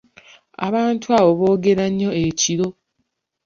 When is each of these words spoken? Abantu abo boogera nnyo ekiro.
Abantu 0.67 1.07
abo 1.17 1.31
boogera 1.39 1.85
nnyo 1.91 2.09
ekiro. 2.25 2.67